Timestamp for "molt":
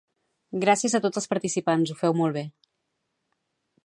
2.21-2.39